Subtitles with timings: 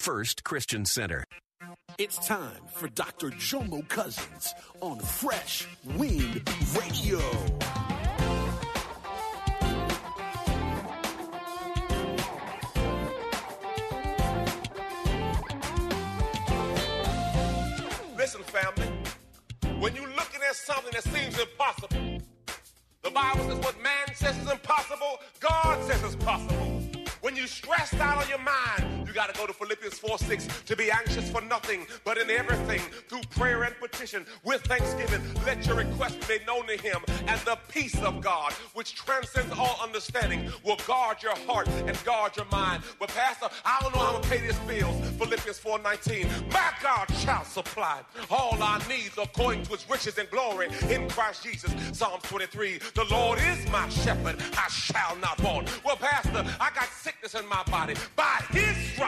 [0.00, 1.24] First Christian Center.
[1.98, 3.30] It's time for Dr.
[3.30, 5.66] Jomo Cousins on Fresh
[5.96, 6.48] Wind
[6.78, 7.18] Radio.
[18.16, 18.86] Listen, family,
[19.80, 22.20] when you're looking at something that seems impossible,
[23.02, 26.82] the Bible says what man says is impossible, God says is possible.
[27.20, 30.46] When you're stressed out on your mind, you got to go to Philippians 4 6
[30.66, 32.78] to be anxious for nothing, but in everything,
[33.08, 36.98] through prayer and petition, with thanksgiving, let your requests be known to Him.
[37.26, 42.36] And the peace of God, which transcends all understanding, will guard your heart and guard
[42.36, 42.84] your mind.
[43.00, 44.96] But, Pastor, I don't know how to pay this bills.
[45.18, 46.28] Philippians 4 19.
[46.52, 51.42] My God shall supply all our needs according to His riches and glory in Christ
[51.42, 51.74] Jesus.
[51.90, 52.78] Psalms 23.
[52.94, 55.84] The Lord is my shepherd, I shall not want.
[55.84, 57.94] Well, Pastor, I got sickness in my body.
[58.14, 59.07] By his stripes,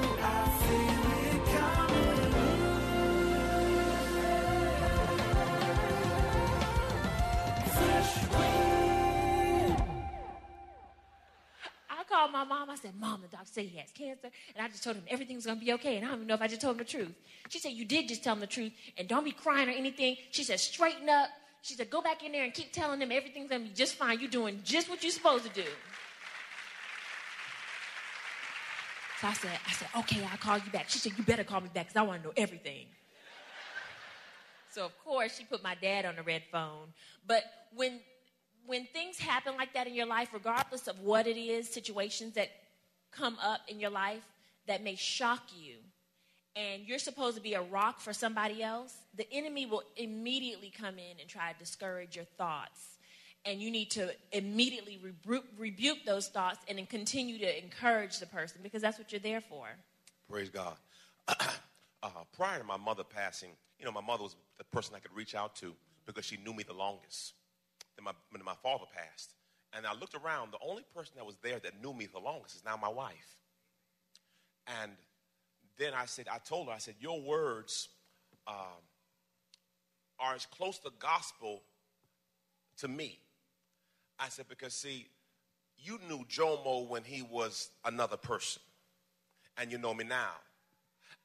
[12.21, 12.69] Called my mom.
[12.69, 14.29] I said, Mom, the doctor said he has cancer.
[14.55, 15.97] And I just told him everything's going to be okay.
[15.97, 17.13] And I don't even know if I just told him the truth.
[17.49, 18.71] She said, You did just tell him the truth.
[18.97, 20.17] And don't be crying or anything.
[20.31, 21.29] She said, Straighten up.
[21.61, 23.95] She said, Go back in there and keep telling him everything's going to be just
[23.95, 24.19] fine.
[24.19, 25.67] You're doing just what you're supposed to do.
[29.19, 30.89] So I said, I said, okay, I'll call you back.
[30.89, 32.87] She said, you better call me back because I want to know everything.
[34.71, 36.87] So of course she put my dad on the red phone.
[37.27, 37.43] But
[37.75, 37.99] when
[38.65, 42.49] when things happen like that in your life, regardless of what it is, situations that
[43.11, 44.23] come up in your life
[44.67, 45.75] that may shock you,
[46.55, 50.95] and you're supposed to be a rock for somebody else, the enemy will immediately come
[50.97, 52.97] in and try to discourage your thoughts.
[53.45, 58.27] And you need to immediately rebuke, rebuke those thoughts and then continue to encourage the
[58.27, 59.67] person because that's what you're there for.
[60.29, 60.75] Praise God.
[61.27, 63.49] uh, prior to my mother passing,
[63.79, 65.73] you know, my mother was the person I could reach out to
[66.05, 67.33] because she knew me the longest.
[68.03, 69.33] Then my, my father passed,
[69.73, 72.55] and I looked around, the only person that was there that knew me the longest
[72.55, 73.37] is now my wife.
[74.81, 74.91] And
[75.77, 77.89] then I said, I told her, I said, your words
[78.47, 78.55] um,
[80.19, 81.61] are as close to gospel
[82.77, 83.17] to me.
[84.19, 85.07] I said, because see,
[85.77, 88.61] you knew Jomo when he was another person,
[89.57, 90.33] and you know me now.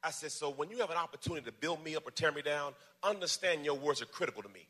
[0.03, 2.43] I said, so when you have an opportunity to build me up or tear me
[2.43, 2.73] down,
[3.03, 4.67] understand your words are critical to me.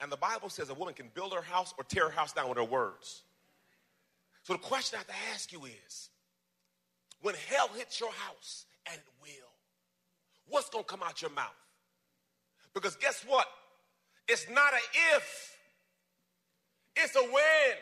[0.00, 2.48] And the Bible says a woman can build her house or tear her house down
[2.48, 3.22] with her words.
[4.42, 6.08] So the question I have to ask you is
[7.20, 9.50] when hell hits your house, and it will,
[10.48, 11.54] what's going to come out your mouth?
[12.72, 13.46] Because guess what?
[14.26, 15.56] It's not a if,
[16.96, 17.76] it's a when.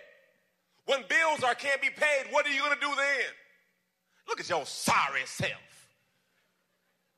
[0.87, 3.31] When bills are can't be paid, what are you going to do then?
[4.27, 5.53] Look at your sorry self.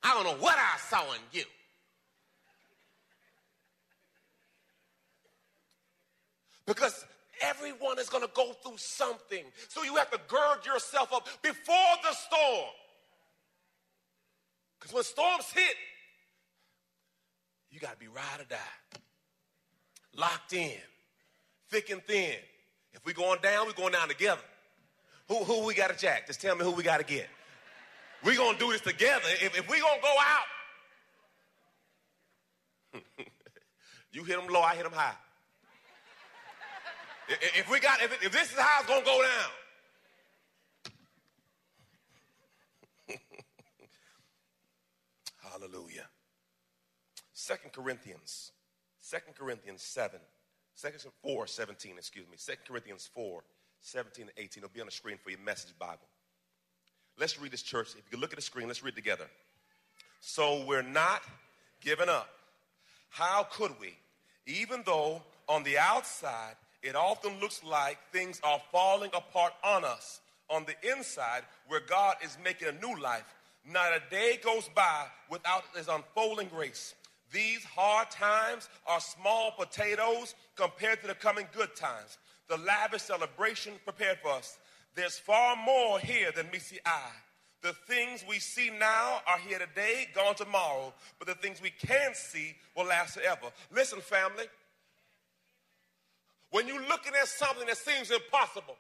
[0.02, 1.44] I don't know what I saw in you.
[6.66, 7.04] Because
[7.41, 9.44] everyone is going to go through something.
[9.69, 12.71] So you have to gird yourself up before the storm.
[14.78, 15.76] Because when storms hit,
[17.71, 19.00] you got to be ride or die.
[20.16, 20.72] Locked in,
[21.69, 22.34] thick and thin.
[22.92, 24.41] If we going down, we going down together.
[25.28, 26.27] Who, who we got to jack?
[26.27, 27.28] Just tell me who we got to get.
[28.24, 29.28] we going to do this together.
[29.41, 30.15] If, if we going to go
[32.95, 33.03] out,
[34.13, 35.15] you hit them low, I hit them high.
[37.30, 39.50] If, we got, if, if this is how it's to go down.
[45.53, 46.09] Hallelujah.
[47.32, 48.50] Second Corinthians,
[49.00, 50.18] Second Corinthians 7,
[50.80, 50.88] 2
[51.22, 52.34] 4, 17, excuse me.
[52.36, 53.42] Second Corinthians 4,
[53.80, 54.65] 17 and 18.
[54.65, 56.09] It'll be on the screen for your message Bible.
[57.18, 57.91] Let's read this, church.
[57.91, 59.27] If you can look at the screen, let's read together.
[60.21, 61.22] So we're not
[61.80, 62.28] giving up.
[63.09, 63.97] How could we?
[64.47, 70.21] Even though on the outside it often looks like things are falling apart on us.
[70.48, 73.34] On the inside, where God is making a new life,
[73.71, 76.94] not a day goes by without His unfolding grace.
[77.32, 82.18] These hard times are small potatoes compared to the coming good times.
[82.48, 84.59] The lavish celebration prepared for us.
[84.97, 87.12] There's far more here than meets the eye.
[87.62, 92.16] The things we see now are here today, gone tomorrow, but the things we can't
[92.16, 93.47] see will last forever.
[93.71, 94.44] Listen, family.
[96.50, 98.76] When you're looking at something that seems impossible,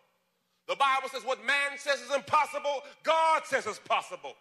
[0.66, 4.34] the Bible says what man says is impossible, God says is possible.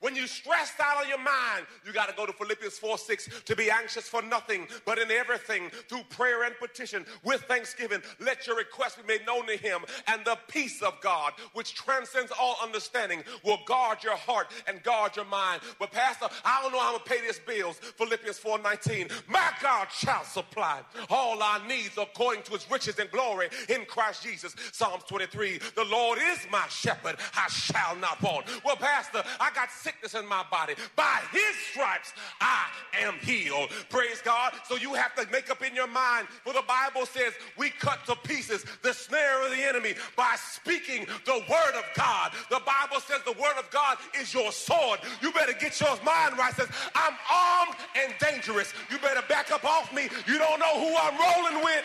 [0.00, 3.42] When you're stressed out of your mind, you got to go to Philippians 4 6
[3.44, 8.46] to be anxious for nothing, but in everything, through prayer and petition, with thanksgiving, let
[8.46, 9.80] your requests be made known to Him.
[10.06, 15.16] And the peace of God, which transcends all understanding, will guard your heart and guard
[15.16, 15.62] your mind.
[15.78, 17.76] But, Pastor, I don't know how I'm to pay these bills.
[17.78, 19.08] Philippians 4 19.
[19.28, 24.22] My God shall supply all our needs according to His riches and glory in Christ
[24.22, 24.54] Jesus.
[24.72, 25.58] Psalms 23.
[25.74, 28.46] The Lord is my shepherd, I shall not want.
[28.64, 30.74] Well, Pastor, I got sickness in my body.
[30.94, 32.66] By his stripes, I
[33.00, 33.70] am healed.
[33.90, 34.52] Praise God.
[34.68, 38.04] So you have to make up in your mind, for the Bible says we cut
[38.06, 42.32] to pieces the snare of the enemy by speaking the word of God.
[42.50, 45.00] The Bible says the word of God is your sword.
[45.22, 46.52] You better get your mind right.
[46.52, 48.72] It says, I'm armed and dangerous.
[48.90, 50.08] You better back up off me.
[50.26, 51.84] You don't know who I'm rolling with.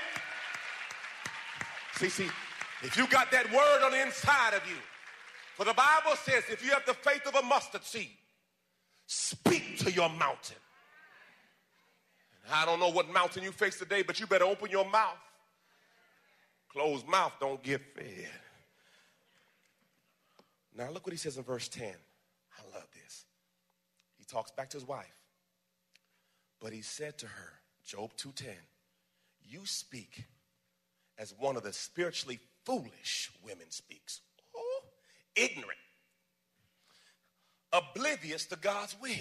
[1.96, 2.30] See, see,
[2.84, 4.78] if you got that word on the inside of you,
[5.56, 8.09] for the Bible says if you have the faith of a mustard seed,
[9.06, 10.57] speak to your mountain.
[12.51, 15.18] I don't know what mountain you face today, but you better open your mouth.
[16.69, 18.30] Closed mouth don't get fed.
[20.75, 21.86] Now look what he says in verse 10.
[21.86, 23.25] I love this.
[24.18, 25.21] He talks back to his wife.
[26.62, 27.54] But he said to her,
[27.86, 28.56] Job 2:10,
[29.44, 30.25] you speak
[31.18, 34.21] as one of the spiritually foolish women speaks
[35.36, 35.80] ignorant,
[37.72, 39.12] oblivious to God's will.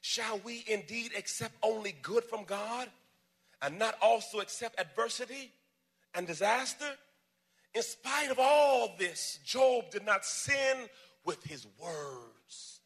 [0.00, 2.88] Shall we indeed accept only good from God
[3.60, 5.52] and not also accept adversity
[6.14, 6.90] and disaster?
[7.74, 10.88] In spite of all this, Job did not sin
[11.24, 12.80] with his words.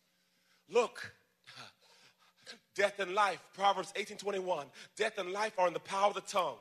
[0.69, 1.12] Look,
[2.75, 4.67] death and life, Proverbs 18 21,
[4.97, 6.58] death and life are in the power of the tongue.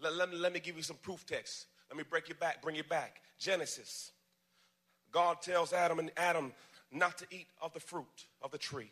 [0.00, 1.66] Let, let, let me give you some proof text.
[1.94, 3.20] Let me break you back, bring you back.
[3.38, 4.10] Genesis.
[5.12, 6.52] God tells Adam and Adam
[6.90, 8.90] not to eat of the fruit of the tree.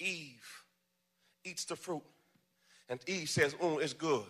[0.00, 0.64] Eve
[1.44, 2.02] eats the fruit,
[2.88, 4.24] and Eve says, Mm, it's good.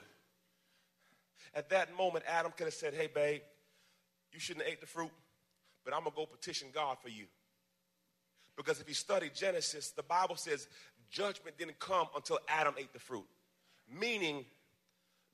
[1.54, 3.40] At that moment, Adam could have said, Hey, babe,
[4.30, 5.12] you shouldn't have ate the fruit,
[5.86, 7.24] but I'm going to go petition God for you.
[8.58, 10.68] Because if you study Genesis, the Bible says
[11.10, 13.24] judgment didn't come until Adam ate the fruit.
[13.90, 14.44] Meaning,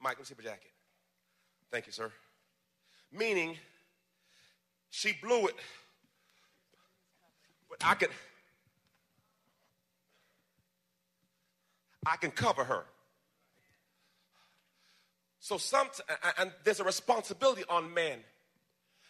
[0.00, 0.69] Mike, let me see my jacket.
[1.70, 2.10] Thank you, sir.
[3.12, 3.56] Meaning,
[4.90, 5.54] she blew it,
[7.68, 8.08] but I can,
[12.06, 12.84] I can cover her.
[15.38, 15.88] So some,
[16.38, 18.18] and there's a responsibility on men.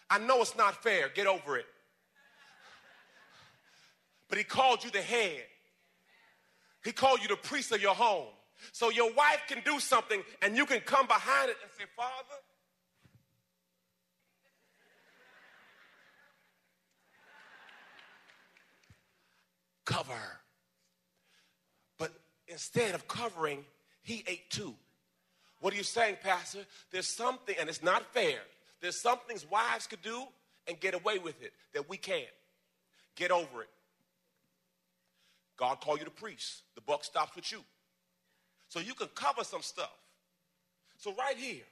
[0.09, 1.09] I know it's not fair.
[1.09, 1.67] Get over it.
[4.29, 5.43] But he called you the head.
[6.85, 8.29] He called you the priest of your home.
[8.73, 12.39] So your wife can do something and you can come behind it and say, Father,
[19.85, 20.41] cover.
[21.99, 22.13] But
[22.49, 23.65] instead of covering,
[24.03, 24.75] he ate too.
[25.61, 26.61] What are you saying, Pastor?
[26.91, 28.39] There's something, and it's not fair.
[28.81, 30.23] There's some things wives could do
[30.67, 32.25] and get away with it that we can't.
[33.17, 33.69] Get over it.
[35.57, 36.63] God called you to priest.
[36.75, 37.61] The buck stops with you.
[38.69, 39.93] So you can cover some stuff.
[40.97, 41.65] So right here,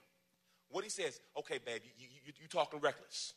[0.71, 3.33] what he says, okay, baby, you, you, you talking reckless.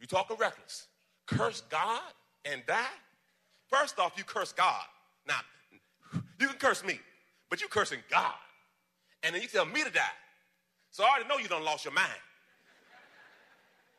[0.00, 0.86] You talking reckless.
[1.26, 2.00] Curse God
[2.44, 2.86] and die?
[3.68, 4.84] First off, you curse God.
[5.26, 5.40] Now,
[6.38, 7.00] you can curse me,
[7.50, 8.34] but you cursing God.
[9.22, 10.02] And then you tell me to die.
[10.90, 12.08] So I already know you don't lost your mind.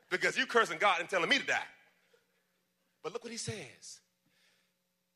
[0.10, 1.60] Because you cursing God and telling me to die.
[3.04, 4.00] But look what he says.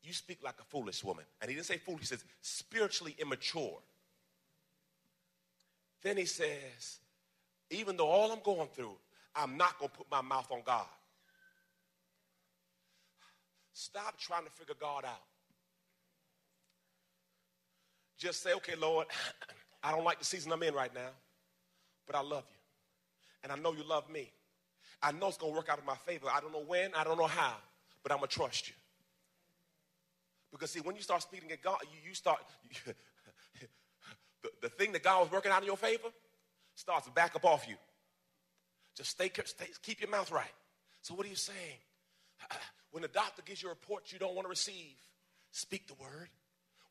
[0.02, 1.24] You speak like a foolish woman.
[1.40, 3.78] And he didn't say foolish, he says spiritually immature.
[6.02, 6.98] Then he says,
[7.70, 8.96] even though all I'm going through,
[9.34, 10.86] I'm not going to put my mouth on God.
[13.72, 15.22] Stop trying to figure God out.
[18.18, 19.06] Just say, okay, Lord,
[19.82, 21.10] I don't like the season I'm in right now,
[22.06, 22.58] but I love you.
[23.42, 24.30] And I know you love me.
[25.02, 26.28] I know it's going to work out in my favor.
[26.32, 27.54] I don't know when, I don't know how,
[28.02, 28.74] but I'm going to trust you.
[30.52, 32.38] Because, see, when you start speaking at God, you, you start,
[34.42, 36.08] the, the thing that God was working out in your favor
[36.74, 37.74] starts to back up off you.
[38.94, 40.52] Just stay, stay keep your mouth right.
[41.00, 41.78] So what are you saying?
[42.92, 44.94] When the doctor gives you a report you don't want to receive,
[45.50, 46.28] speak the word.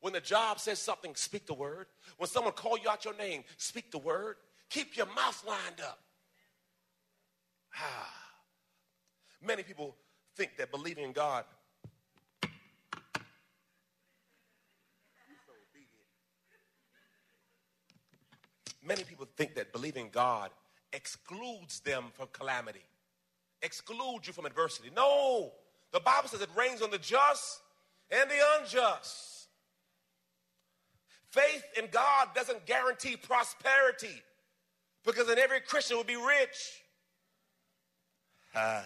[0.00, 1.86] When the job says something, speak the word.
[2.18, 4.36] When someone call you out your name, speak the word.
[4.68, 6.00] Keep your mouth lined up.
[7.78, 8.12] Ah.
[9.40, 9.96] Many people
[10.36, 11.44] think that believing in God
[18.84, 20.50] Many people think that believing in God
[20.92, 22.82] excludes them from calamity,
[23.62, 24.90] excludes you from adversity.
[24.94, 25.52] No,
[25.92, 27.60] the Bible says it rains on the just
[28.10, 29.48] and the unjust.
[31.30, 34.22] Faith in God doesn't guarantee prosperity
[35.04, 36.82] because then every Christian will be rich.
[38.54, 38.82] Uh,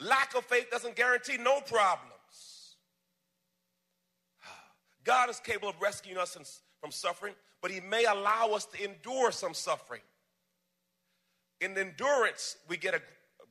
[0.00, 2.12] lack of faith doesn't guarantee no problems.
[5.04, 6.36] God is capable of rescuing us
[6.80, 10.00] from suffering, but He may allow us to endure some suffering.
[11.60, 13.00] In endurance, we get a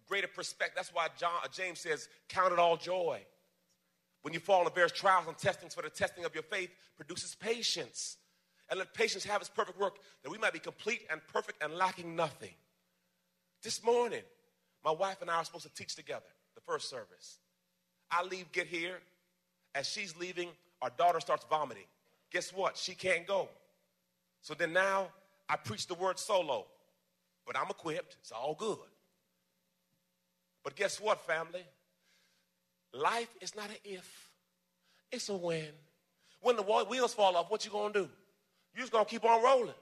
[0.07, 0.75] greater perspective.
[0.75, 3.21] That's why John, uh, James says, Count it all joy.
[4.21, 7.35] When you fall into various trials and testings, for the testing of your faith produces
[7.35, 8.17] patience.
[8.69, 11.73] And let patience have its perfect work, that we might be complete and perfect and
[11.75, 12.53] lacking nothing.
[13.61, 14.23] This morning,
[14.83, 17.37] my wife and I are supposed to teach together the first service.
[18.09, 18.99] I leave, get here.
[19.75, 20.49] As she's leaving,
[20.81, 21.85] our daughter starts vomiting.
[22.31, 22.77] Guess what?
[22.77, 23.49] She can't go.
[24.41, 25.09] So then now
[25.49, 26.65] I preach the word solo,
[27.45, 28.17] but I'm equipped.
[28.21, 28.77] It's all good.
[30.65, 31.63] But guess what, family?
[32.91, 34.29] Life is not an if,
[35.11, 35.67] it's a when.
[36.41, 38.09] When the wheels fall off, what you gonna do?
[38.75, 39.73] you just gonna keep on rolling.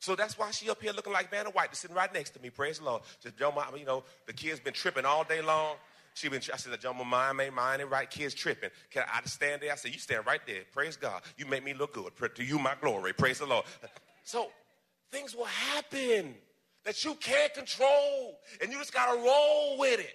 [0.00, 2.50] So that's why she up here looking like Vanna White, sitting right next to me.
[2.50, 3.02] Praise the Lord.
[3.22, 5.76] Just Joe, you know, the kids been tripping all day long.
[6.14, 8.10] She been, I said, my mind ain't mine ain't right.
[8.10, 8.70] Kids tripping.
[8.90, 9.72] Can I just stand there?
[9.72, 10.62] I said, you stand right there.
[10.72, 11.22] Praise God.
[11.36, 12.34] You make me look good.
[12.34, 13.12] To you, my glory.
[13.12, 13.64] Praise the Lord.
[14.24, 14.48] So
[15.12, 16.34] things will happen
[16.84, 20.14] that you can't control, and you just got to roll with it.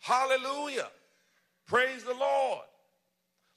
[0.00, 0.88] Hallelujah.
[1.66, 2.64] Praise the Lord.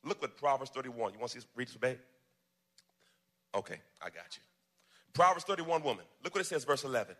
[0.03, 1.13] Look what Proverbs 31.
[1.13, 1.97] You want to see read this, babe?
[3.55, 4.41] Okay, I got you.
[5.13, 6.05] Proverbs 31 woman.
[6.23, 7.15] Look what it says, verse 11.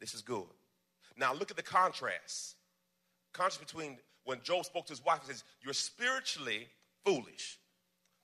[0.00, 0.44] This is good.
[1.16, 2.56] Now look at the contrast.
[3.32, 6.68] Contrast between when Job spoke to his wife, he says, You're spiritually
[7.04, 7.58] foolish.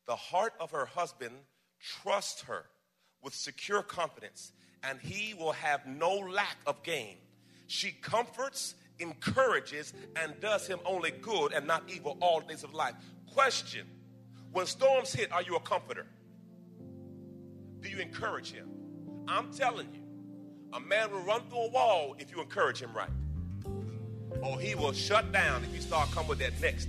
[0.07, 1.33] The heart of her husband
[1.81, 2.65] trusts her
[3.23, 4.53] with secure confidence,
[4.83, 7.17] and he will have no lack of gain.
[7.67, 12.95] She comforts, encourages, and does him only good and not evil all days of life.
[13.33, 13.87] Question
[14.53, 16.07] When storms hit, are you a comforter?
[17.81, 18.69] Do you encourage him?
[19.29, 20.03] I'm telling you,
[20.73, 23.11] a man will run through a wall if you encourage him right.
[24.43, 26.89] Or he will shut down if you start coming with that next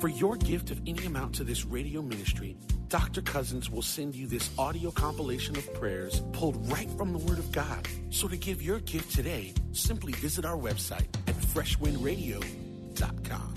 [0.00, 2.56] For your gift of any amount to this radio ministry,
[2.88, 3.20] Dr.
[3.20, 7.52] Cousins will send you this audio compilation of prayers pulled right from the Word of
[7.52, 7.86] God.
[8.08, 13.54] So to give your gift today, simply visit our website at freshwindradio.com.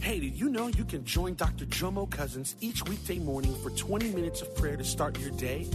[0.00, 1.66] Hey, did you know you can join Dr.
[1.66, 5.68] Jomo Cousins each weekday morning for 20 minutes of prayer to start your day?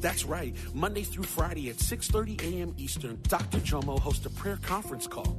[0.00, 0.54] That's right.
[0.74, 2.74] Monday through Friday at 6:30 a.m.
[2.76, 3.60] Eastern, Dr.
[3.60, 5.38] Jomo hosts a prayer conference call.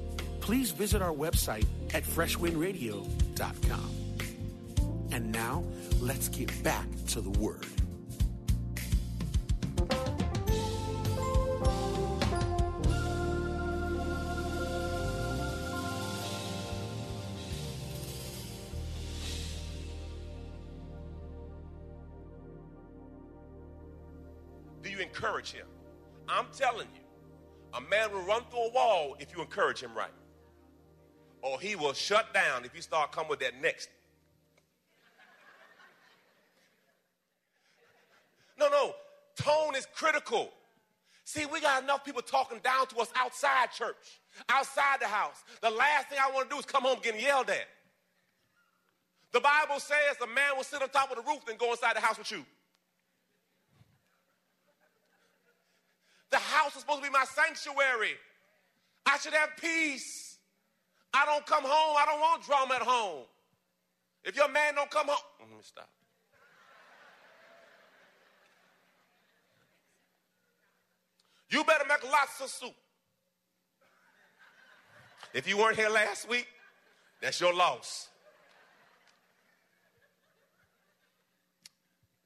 [0.51, 3.95] please visit our website at freshwindradio.com.
[5.13, 5.63] And now,
[6.01, 7.65] let's get back to the Word.
[24.83, 25.65] Do you encourage him?
[26.27, 27.01] I'm telling you,
[27.73, 30.11] a man will run through a wall if you encourage him right.
[31.41, 33.89] Or he will shut down if you start coming with that next.
[38.59, 38.93] No, no,
[39.35, 40.51] tone is critical.
[41.23, 44.19] See, we got enough people talking down to us outside church,
[44.49, 45.43] outside the house.
[45.61, 47.67] The last thing I want to do is come home getting yelled at.
[49.31, 51.95] The Bible says a man will sit on top of the roof and go inside
[51.95, 52.45] the house with you.
[56.31, 58.15] The house is supposed to be my sanctuary.
[59.05, 60.30] I should have peace.
[61.13, 61.95] I don't come home.
[61.97, 63.25] I don't want drama at home.
[64.23, 65.89] If your man don't come home, let me stop.
[71.49, 72.73] You better make lots of soup.
[75.33, 76.47] If you weren't here last week,
[77.21, 78.09] that's your loss.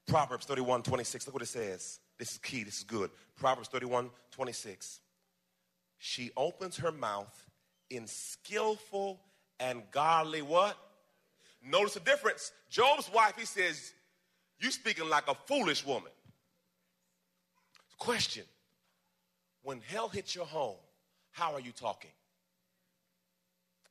[0.07, 1.27] Proverbs 31 26.
[1.27, 1.99] Look what it says.
[2.17, 2.63] This is key.
[2.63, 3.09] This is good.
[3.35, 4.99] Proverbs 31 26.
[5.97, 7.44] She opens her mouth
[7.89, 9.19] in skillful
[9.59, 10.77] and godly what?
[11.63, 12.51] Notice the difference.
[12.69, 13.93] Job's wife, he says,
[14.59, 16.11] You speaking like a foolish woman.
[17.97, 18.43] Question
[19.63, 20.77] When hell hits your home,
[21.31, 22.11] how are you talking?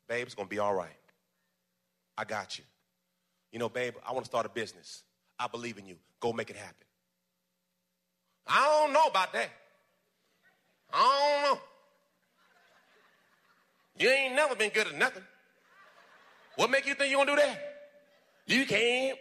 [0.08, 0.90] Babe, it's going to be all right.
[2.16, 2.64] I got you.
[3.50, 5.02] You know, babe, I want to start a business.
[5.38, 5.96] I believe in you.
[6.20, 6.86] Go make it happen.
[8.46, 9.48] I don't know about that.
[10.92, 11.60] I don't know.
[13.96, 15.22] You ain't never been good at nothing.
[16.57, 17.59] What make you think you're gonna do that?
[18.46, 19.18] You can't.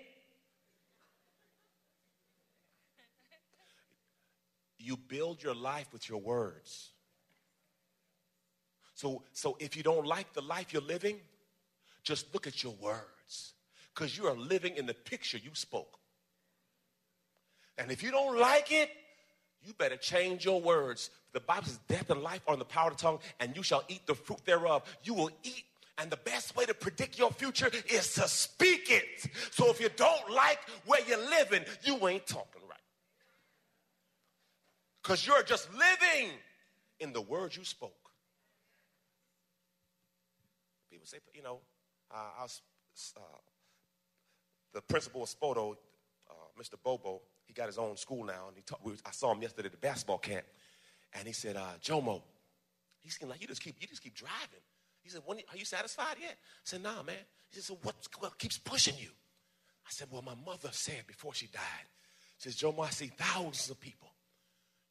[4.78, 6.90] You build your life with your words.
[8.96, 11.20] So, so if you don't like the life you're living,
[12.04, 13.54] just look at your words.
[13.94, 16.00] Because you are living in the picture you spoke.
[17.78, 18.90] And if you don't like it,
[19.66, 21.10] you better change your words.
[21.34, 23.64] The Bible says, Death and life are in the power of the tongue, and you
[23.64, 24.84] shall eat the fruit thereof.
[25.04, 25.64] You will eat.
[25.98, 29.30] And the best way to predict your future is to speak it.
[29.52, 32.80] So if you don't like where you're living, you ain't talking right.
[35.02, 36.32] Because you're just living
[37.00, 37.94] in the words you spoke.
[40.90, 41.60] People say, you know,
[42.10, 42.62] uh, was,
[43.18, 43.20] uh,
[44.74, 45.76] the principal of Spoto,
[46.30, 46.76] uh, Mr.
[46.84, 47.22] Bobo,
[47.54, 49.72] he got his own school now, and he talk, we, I saw him yesterday at
[49.72, 50.46] the basketball camp,
[51.14, 52.22] and he said, uh, Jomo,
[53.00, 54.64] he seemed like you just keep you just keep driving.
[55.04, 56.32] He said, are you satisfied yet?
[56.32, 57.16] I said, nah, man.
[57.50, 59.10] He said, so what, what keeps pushing you?
[59.86, 61.62] I said, well, my mother said before she died,
[62.38, 64.08] she says, Jomo, I see thousands of people.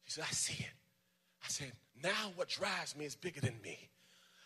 [0.05, 0.73] She said, I see it.
[1.43, 1.71] I said,
[2.01, 3.89] now what drives me is bigger than me.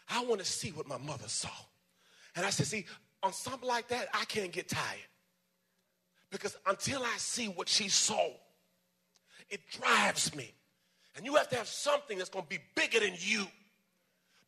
[0.10, 1.50] I want to see what my mother saw.
[2.36, 2.86] And I said, see,
[3.22, 5.08] on something like that, I can't get tired.
[6.32, 8.30] Because until I see what she saw,
[9.50, 10.54] it drives me.
[11.16, 13.48] And you have to have something that's going to be bigger than you.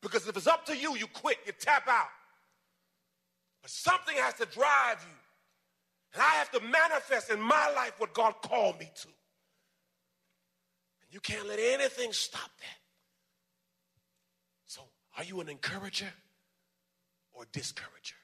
[0.02, 2.08] Because if it's up to you, you quit, you tap out.
[3.62, 5.16] But something has to drive you.
[6.14, 9.08] And I have to manifest in my life what God called me to.
[9.08, 12.78] And you can't let anything stop that.
[14.66, 14.82] So,
[15.18, 16.12] are you an encourager
[17.34, 18.16] or discourager?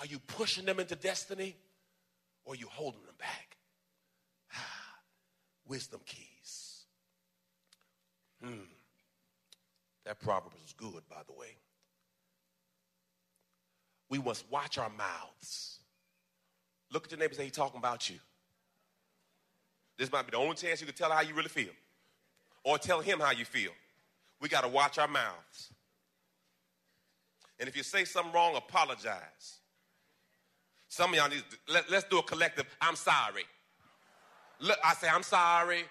[0.00, 1.56] Are you pushing them into destiny
[2.44, 3.56] or you holding them back?
[4.52, 4.98] Ah,
[5.66, 6.84] wisdom keys.
[8.42, 8.60] Hmm.
[10.04, 11.56] That proverb is good, by the way.
[14.10, 15.78] We must watch our mouths.
[16.92, 18.16] Look at your neighbor and say, he's talking about you.
[19.98, 21.72] This might be the only chance you can tell how you really feel.
[22.64, 23.70] Or tell him how you feel.
[24.40, 25.72] We got to watch our mouths.
[27.58, 29.60] And if you say something wrong, apologize.
[30.94, 33.42] Some of y'all need to, let, let's do a collective, I'm sorry.
[34.60, 35.82] Look, I say, I'm sorry.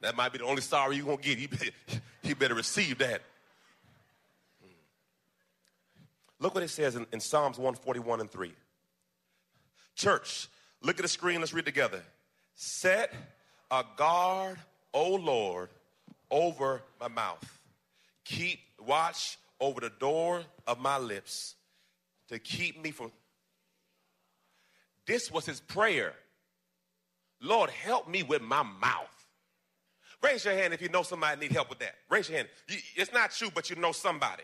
[0.00, 1.38] That might be the only sorry you're going to get.
[1.38, 3.22] He better, better receive that.
[4.60, 4.72] Hmm.
[6.40, 8.52] Look what it says in, in Psalms 141 and 3.
[9.94, 10.48] Church,
[10.82, 11.38] look at the screen.
[11.38, 12.02] Let's read together.
[12.56, 13.14] Set
[13.70, 14.58] a guard,
[14.92, 15.68] O Lord,
[16.28, 17.60] over my mouth.
[18.24, 21.54] Keep watch over the door of my lips
[22.30, 23.12] to keep me from.
[25.06, 26.12] This was his prayer.
[27.40, 29.06] Lord, help me with my mouth.
[30.22, 31.94] Raise your hand if you know somebody need help with that.
[32.10, 32.48] Raise your hand.
[32.94, 34.42] It's not you, but you know somebody.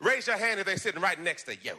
[0.00, 1.72] Raise your hand if they're sitting right next to you.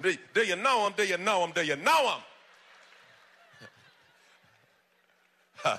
[0.00, 0.94] Do, do you know them?
[0.96, 1.50] Do you know them?
[1.54, 2.18] Do you know
[5.64, 5.64] them?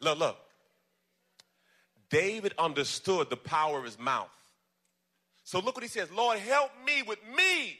[0.00, 0.36] look, look.
[2.10, 4.28] David understood the power of his mouth.
[5.44, 7.78] So look what he says Lord, help me with me.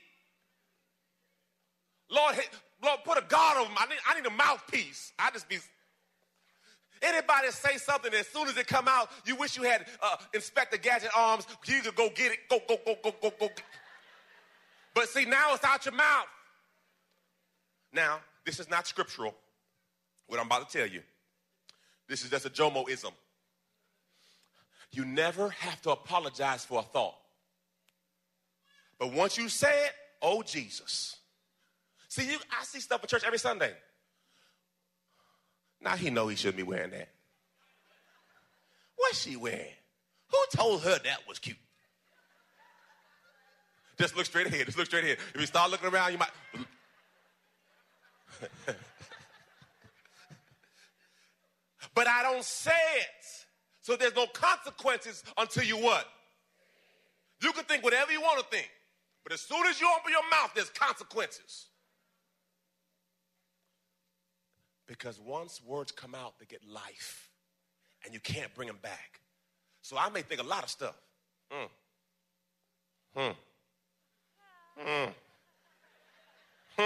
[2.11, 2.37] Lord,
[2.83, 3.77] Lord, put a guard over me.
[3.79, 5.13] I need, I need a mouthpiece.
[5.19, 5.59] I just be.
[7.03, 10.77] Anybody say something, as soon as it come out, you wish you had uh, Inspector
[10.79, 11.47] Gadget arms.
[11.67, 12.39] You could go get it.
[12.49, 13.49] Go, go, go, go, go, go.
[14.95, 16.27] But see, now it's out your mouth.
[17.93, 19.35] Now, this is not scriptural,
[20.29, 21.03] what I'm about to tell you.
[22.09, 23.13] This is just a Jomoism.
[24.93, 27.17] You never have to apologize for a thought.
[29.05, 31.17] But once you say it, oh Jesus.
[32.09, 33.75] See, you, I see stuff at church every Sunday.
[35.79, 37.11] Now he know he shouldn't be wearing that.
[38.97, 39.75] What's she wearing?
[40.31, 41.59] Who told her that was cute?
[43.99, 44.65] Just look straight ahead.
[44.65, 45.19] Just look straight ahead.
[45.35, 46.31] If you start looking around, you might.
[51.95, 53.27] but I don't say it.
[53.83, 56.07] So there's no consequences until you what?
[57.43, 58.71] You can think whatever you want to think.
[59.25, 61.67] But as soon as you open your mouth, there's consequences.
[64.87, 67.31] Because once words come out, they get life.
[68.05, 69.21] And you can't bring them back.
[69.81, 70.95] So I may think a lot of stuff.
[71.51, 71.69] Mm.
[73.17, 73.31] Hmm.
[74.77, 75.11] Hmm.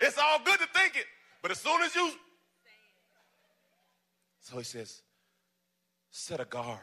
[0.00, 1.06] it's all good to think it.
[1.42, 2.10] But as soon as you.
[4.40, 5.02] So he says,
[6.10, 6.80] set a guard.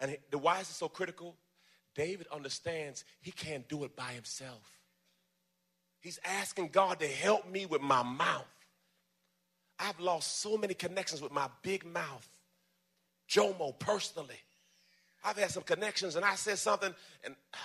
[0.00, 1.34] And the why is it so critical?
[1.94, 4.78] David understands he can't do it by himself.
[6.00, 8.44] He's asking God to help me with my mouth.
[9.78, 12.28] I've lost so many connections with my big mouth.
[13.28, 14.40] Jomo, personally.
[15.24, 17.56] I've had some connections and I said something and uh,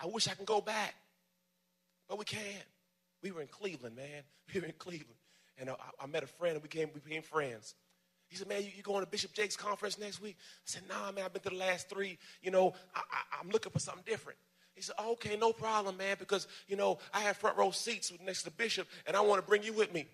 [0.00, 0.94] I, I, wish I can go back.
[2.08, 2.64] But we can't.
[3.22, 4.22] We were in Cleveland, man.
[4.54, 5.18] We were in Cleveland.
[5.58, 7.74] And I, I met a friend and we became, we became friends.
[8.32, 10.36] He said, man, you, you going to Bishop Jakes' conference next week?
[10.40, 12.16] I said, nah, man, I've been to the last three.
[12.40, 14.38] You know, I, I, I'm looking for something different.
[14.74, 18.10] He said, oh, okay, no problem, man, because, you know, I have front row seats
[18.24, 20.06] next to bishop, and I want to bring you with me.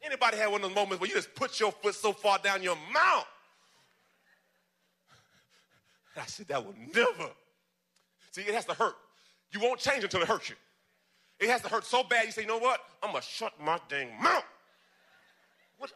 [0.00, 2.62] Anybody had one of those moments where you just put your foot so far down
[2.62, 3.26] your mouth?
[6.16, 7.30] I said, that will never.
[8.30, 8.94] See, it has to hurt.
[9.50, 10.54] You won't change until it hurts you.
[11.40, 12.80] It has to hurt so bad, you say, you know what?
[13.02, 14.44] I'm going to shut my dang mouth.
[15.78, 15.92] What?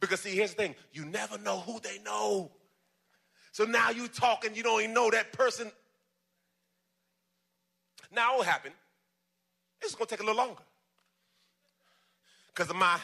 [0.00, 2.50] Because, see, here's the thing you never know who they know.
[3.52, 5.70] So now you talking, you don't even know that person.
[8.10, 8.72] Now, what will happen?
[9.82, 10.62] It's going to take a little longer.
[12.48, 12.98] Because of my.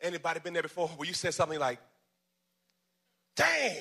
[0.00, 1.78] Anybody been there before where you said something like,
[3.34, 3.76] dang,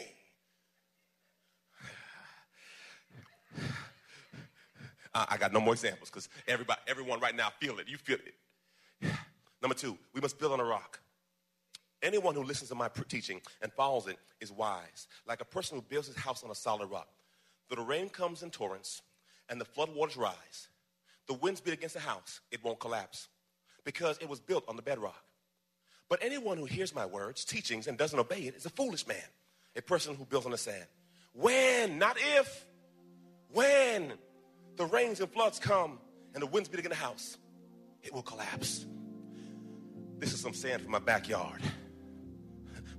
[5.16, 7.88] I got no more examples because everybody, everyone right now feel it.
[7.88, 9.10] You feel it.
[9.62, 11.00] Number two, we must build on a rock.
[12.04, 15.82] Anyone who listens to my teaching and follows it is wise, like a person who
[15.82, 17.08] builds his house on a solid rock.
[17.70, 19.02] Though the rain comes in torrents
[19.50, 20.68] and the floodwaters rise,
[21.28, 23.30] the winds beat against the house, it won't collapse
[23.86, 25.24] because it was built on the bedrock.
[26.10, 29.18] But anyone who hears my words, teachings, and doesn't obey it is a foolish man,
[29.76, 30.86] a person who builds on the sand.
[31.34, 32.66] When, not if,
[33.50, 34.14] when
[34.78, 36.00] the rains and floods come
[36.34, 37.38] and the winds beat against the house,
[38.04, 38.86] it will collapse.
[40.18, 41.62] This is some sand from my backyard.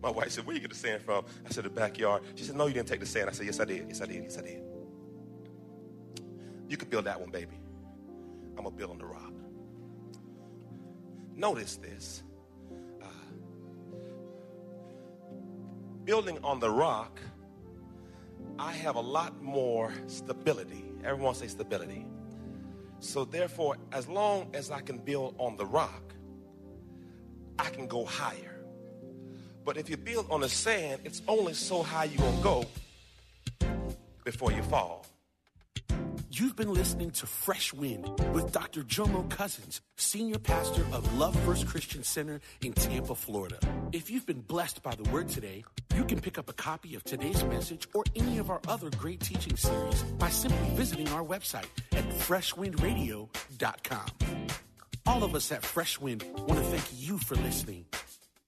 [0.02, 1.24] My wife said, Where you get the sand from?
[1.46, 2.22] I said, The backyard.
[2.34, 3.28] She said, No, you didn't take the sand.
[3.30, 3.86] I said, Yes, I did.
[3.88, 4.22] Yes, I did.
[4.22, 4.62] Yes, I did.
[6.68, 7.58] You could build that one, baby.
[8.56, 9.32] I'm going to build on the rock.
[11.34, 12.22] Notice this.
[13.02, 13.06] Uh,
[16.04, 17.20] building on the rock,
[18.58, 22.04] I have a lot more stability Everyone say stability.
[22.98, 26.14] So, therefore, as long as I can build on the rock,
[27.58, 28.64] I can go higher.
[29.64, 32.64] But if you build on the sand, it's only so high you're going to go
[34.24, 35.06] before you fall.
[36.30, 38.82] You've been listening to Fresh Wind with Dr.
[38.82, 43.58] Jomo Cousins, Senior Pastor of Love First Christian Center in Tampa, Florida.
[43.92, 45.64] If you've been blessed by the word today,
[45.96, 49.20] You can pick up a copy of today's message or any of our other great
[49.20, 54.06] teaching series by simply visiting our website at freshwindradio.com.
[55.06, 57.86] All of us at Freshwind want to thank you for listening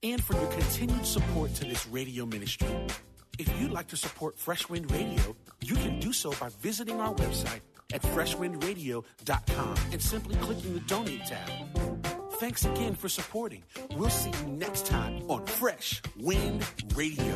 [0.03, 2.69] and for your continued support to this radio ministry.
[3.39, 7.61] If you'd like to support Freshwind Radio, you can do so by visiting our website
[7.91, 11.49] at freshwindradio.com and simply clicking the donate tab.
[12.39, 13.63] Thanks again for supporting.
[13.97, 17.35] We'll see you next time on Fresh Wind Radio.